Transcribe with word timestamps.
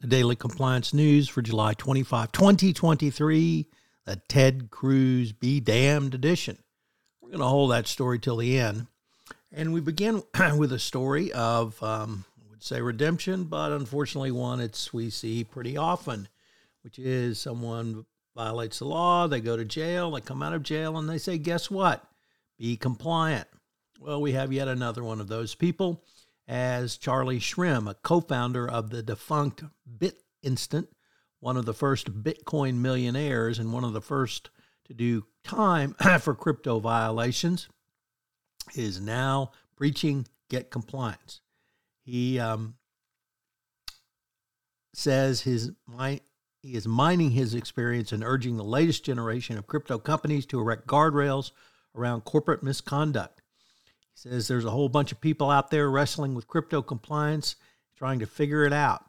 The 0.00 0.08
Daily 0.08 0.36
Compliance 0.36 0.92
News 0.92 1.26
for 1.26 1.40
July 1.40 1.72
25, 1.72 2.30
2023, 2.30 3.66
the 4.04 4.16
Ted 4.28 4.70
Cruz 4.70 5.32
Be 5.32 5.58
Damned 5.58 6.14
edition. 6.14 6.58
We're 7.22 7.30
going 7.30 7.40
to 7.40 7.46
hold 7.46 7.70
that 7.70 7.86
story 7.86 8.18
till 8.18 8.36
the 8.36 8.58
end. 8.58 8.88
And 9.50 9.72
we 9.72 9.80
begin 9.80 10.22
with 10.58 10.70
a 10.74 10.78
story 10.78 11.32
of, 11.32 11.82
um, 11.82 12.26
I 12.38 12.50
would 12.50 12.62
say, 12.62 12.82
redemption, 12.82 13.44
but 13.44 13.72
unfortunately 13.72 14.32
one 14.32 14.60
it's 14.60 14.92
we 14.92 15.08
see 15.08 15.44
pretty 15.44 15.78
often, 15.78 16.28
which 16.82 16.98
is 16.98 17.38
someone 17.38 18.04
violates 18.36 18.80
the 18.80 18.84
law, 18.84 19.26
they 19.26 19.40
go 19.40 19.56
to 19.56 19.64
jail, 19.64 20.10
they 20.10 20.20
come 20.20 20.42
out 20.42 20.52
of 20.52 20.62
jail, 20.62 20.98
and 20.98 21.08
they 21.08 21.16
say, 21.16 21.38
guess 21.38 21.70
what? 21.70 22.04
Be 22.58 22.76
compliant. 22.76 23.48
Well, 23.98 24.20
we 24.20 24.32
have 24.32 24.52
yet 24.52 24.68
another 24.68 25.02
one 25.02 25.22
of 25.22 25.28
those 25.28 25.54
people 25.54 26.04
as 26.48 26.96
Charlie 26.96 27.40
Shrem, 27.40 27.88
a 27.90 27.94
co 27.94 28.20
founder 28.20 28.68
of 28.68 28.90
the 28.90 29.02
defunct 29.02 29.64
BitInstant, 29.98 30.88
one 31.40 31.56
of 31.56 31.64
the 31.64 31.74
first 31.74 32.22
Bitcoin 32.22 32.76
millionaires 32.76 33.58
and 33.58 33.72
one 33.72 33.84
of 33.84 33.92
the 33.92 34.00
first 34.00 34.50
to 34.84 34.94
do 34.94 35.26
time 35.44 35.94
for 36.20 36.34
crypto 36.34 36.78
violations, 36.78 37.68
is 38.74 39.00
now 39.00 39.50
preaching 39.76 40.26
get 40.48 40.70
compliance. 40.70 41.40
He 42.04 42.38
um, 42.38 42.74
says 44.94 45.42
his 45.42 45.72
he 46.62 46.74
is 46.74 46.86
mining 46.86 47.30
his 47.30 47.54
experience 47.54 48.12
and 48.12 48.24
urging 48.24 48.56
the 48.56 48.64
latest 48.64 49.04
generation 49.04 49.58
of 49.58 49.66
crypto 49.66 49.98
companies 49.98 50.46
to 50.46 50.60
erect 50.60 50.86
guardrails 50.86 51.52
around 51.94 52.22
corporate 52.22 52.62
misconduct. 52.62 53.35
He 54.16 54.30
says 54.30 54.48
there's 54.48 54.64
a 54.64 54.70
whole 54.70 54.88
bunch 54.88 55.12
of 55.12 55.20
people 55.20 55.50
out 55.50 55.70
there 55.70 55.90
wrestling 55.90 56.34
with 56.34 56.48
crypto 56.48 56.80
compliance, 56.80 57.56
trying 57.96 58.18
to 58.20 58.26
figure 58.26 58.64
it 58.64 58.72
out. 58.72 59.04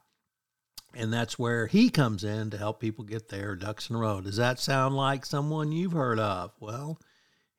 And 0.94 1.14
that's 1.14 1.40
where 1.40 1.68
he 1.68 1.90
comes 1.90 2.24
in 2.24 2.50
to 2.50 2.58
help 2.58 2.80
people 2.80 3.06
get 3.06 3.30
their 3.30 3.56
ducks 3.56 3.90
in 3.90 3.96
a 3.96 4.00
row. 4.00 4.20
Does 4.20 4.38
that 4.38 4.60
sound 4.60 4.96
like 4.96 5.26
someone 5.26 5.72
you've 5.72 5.94
heard 5.94 6.20
of? 6.20 6.52
Well, 6.60 7.00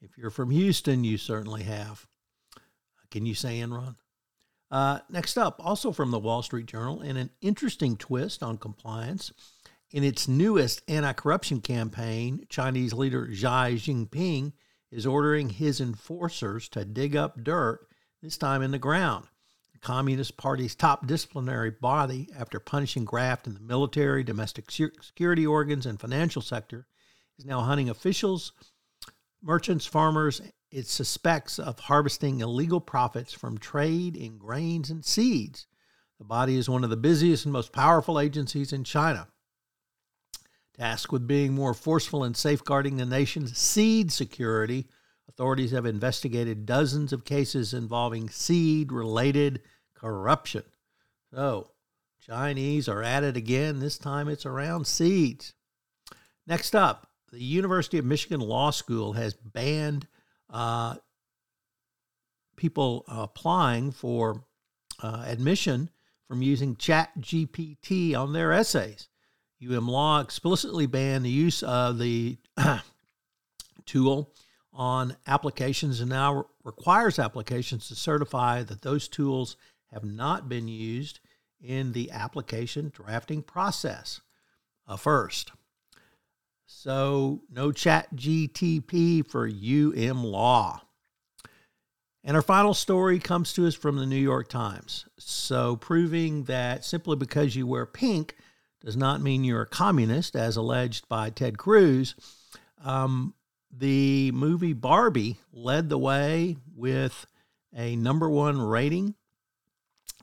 if 0.03 0.19
you're 0.19 0.31
from 0.31 0.51
Houston, 0.51 1.05
you 1.05 1.17
certainly 1.17 1.63
have. 1.63 2.07
Can 3.11 3.25
you 3.25 3.35
say 3.35 3.61
Enron? 3.61 3.97
Uh, 4.71 4.99
next 5.09 5.39
up, 5.39 5.57
also 5.65 5.93
from 5.93 6.11
the 6.11 6.19
Wall 6.19 6.43
Street 6.43 6.67
Journal, 6.67 7.01
in 7.01 7.17
an 7.17 7.31
interesting 7.41 7.97
twist 7.97 8.43
on 8.43 8.59
compliance, 8.59 9.33
in 9.91 10.05
its 10.05 10.29
newest 10.29 10.83
anti 10.89 11.13
corruption 11.15 11.63
campaign, 11.63 12.45
Chinese 12.51 12.93
leader 12.93 13.33
Xi 13.33 13.47
Jinping 13.47 14.53
is 14.91 15.07
ordering 15.07 15.51
his 15.51 15.81
enforcers 15.81 16.69
to 16.71 16.85
dig 16.85 17.17
up 17.17 17.43
dirt, 17.43 17.87
this 18.23 18.39
time 18.39 18.63
in 18.63 18.71
the 18.71 18.79
ground. 18.79 19.27
The 19.73 19.79
Communist 19.79 20.37
Party's 20.37 20.75
top 20.75 21.07
disciplinary 21.07 21.71
body, 21.71 22.29
after 22.37 22.59
punishing 22.59 23.05
graft 23.05 23.47
in 23.47 23.55
the 23.55 23.61
military, 23.61 24.25
domestic 24.25 24.71
security 24.71 25.47
organs, 25.47 25.87
and 25.87 26.01
financial 26.01 26.43
sector, 26.43 26.87
is 27.39 27.45
now 27.45 27.61
hunting 27.61 27.89
officials, 27.89 28.53
merchants, 29.43 29.87
farmers, 29.87 30.41
it 30.71 30.87
suspects 30.87 31.59
of 31.59 31.79
harvesting 31.79 32.41
illegal 32.41 32.81
profits 32.81 33.33
from 33.33 33.57
trade 33.59 34.17
in 34.17 34.37
grains 34.37 34.91
and 34.91 35.05
seeds. 35.05 35.67
The 36.19 36.25
body 36.25 36.57
is 36.57 36.69
one 36.69 36.85
of 36.85 36.91
the 36.91 36.97
busiest 36.97 37.45
and 37.45 37.53
most 37.53 37.73
powerful 37.73 38.19
agencies 38.19 38.73
in 38.73 38.85
China 38.85 39.29
tasked 40.79 41.13
with 41.13 41.27
being 41.27 41.53
more 41.53 41.75
forceful 41.75 42.25
in 42.25 42.35
safeguarding 42.35 42.97
the 42.97 43.07
nation's 43.07 43.57
seed 43.59 44.13
security. 44.13 44.87
Authorities 45.29 45.73
have 45.73 45.87
investigated 45.87 46.67
dozens 46.67 47.13
of 47.13 47.25
cases 47.25 47.75
involving 47.75 48.29
seed 48.29 48.93
related 48.93 49.63
corruption. 49.95 50.63
So, 51.35 51.71
Chinese 52.21 52.89
are 52.89 53.03
at 53.03 53.25
it 53.25 53.37
again. 53.37 53.81
This 53.81 53.99
time 53.99 54.29
it's 54.29 54.47
around 54.47 54.87
seeds. 54.87 55.55
Next 56.47 56.75
up, 56.75 57.09
the 57.31 57.43
University 57.43 57.99
of 57.99 58.05
Michigan 58.05 58.41
Law 58.41 58.71
School 58.71 59.13
has 59.15 59.35
banned 59.35 60.07
uh, 60.51 60.97
people 62.57 63.05
applying 63.09 63.91
for 63.93 64.45
uh, 65.03 65.25
admission 65.27 65.91
from 66.27 66.43
using 66.43 66.77
Chat 66.77 67.11
GPT 67.21 68.15
on 68.15 68.33
their 68.33 68.53
essays. 68.53 69.09
UM 69.63 69.89
Law 69.89 70.21
explicitly 70.21 70.87
banned 70.87 71.25
the 71.25 71.31
use 71.31 71.63
of 71.63 71.99
the 71.99 72.39
tool 73.87 74.33
on 74.73 75.17
applications 75.27 76.01
and 76.01 76.11
now 76.11 76.47
requires 76.63 77.19
applications 77.19 77.89
to 77.89 77.97
certify 77.97 78.63
that 78.63 78.83
those 78.83 79.09
tools 79.09 79.57
have 79.93 80.05
not 80.05 80.49
been 80.49 80.69
used 80.69 81.21
in 81.61 81.93
the 81.93 82.11
application 82.11 82.93
drafting 82.95 83.43
process 83.43 84.21
uh, 84.87 84.97
first. 84.97 85.51
So, 86.67 87.41
no 87.51 87.73
chat 87.73 88.15
GTP 88.15 89.27
for 89.29 89.47
UM 89.47 90.23
Law. 90.23 90.83
And 92.23 92.37
our 92.37 92.43
final 92.43 92.75
story 92.75 93.19
comes 93.19 93.55
to 93.55 93.67
us 93.67 93.75
from 93.75 93.97
the 93.97 94.07
New 94.07 94.17
York 94.17 94.49
Times. 94.49 95.07
So, 95.19 95.77
proving 95.77 96.45
that 96.45 96.85
simply 96.85 97.17
because 97.17 97.57
you 97.57 97.67
wear 97.67 97.87
pink 97.87 98.37
does 98.81 98.97
not 98.97 99.21
mean 99.21 99.45
you're 99.45 99.63
a 99.63 99.67
communist, 99.67 100.37
as 100.37 100.57
alleged 100.57 101.09
by 101.09 101.31
Ted 101.31 101.59
Cruz. 101.59 102.15
Um, 102.85 103.35
the 103.77 104.31
movie 104.33 104.73
Barbie 104.73 105.39
led 105.53 105.89
the 105.89 105.99
way 105.99 106.57
with 106.75 107.27
a 107.75 107.97
number 107.97 108.29
one 108.29 108.61
rating 108.61 109.15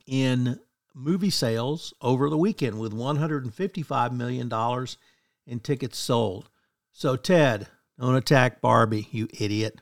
in 0.08 0.60
movie 0.94 1.30
sales 1.30 1.94
over 2.02 2.30
the 2.30 2.38
weekend 2.38 2.80
with 2.80 2.94
$155 2.94 4.12
million 4.12 4.88
in 5.46 5.60
tickets 5.60 5.98
sold. 5.98 6.50
So, 6.92 7.16
Ted, 7.16 7.68
don't 8.00 8.16
attack 8.16 8.62
Barbie, 8.62 9.08
you 9.12 9.28
idiot. 9.38 9.82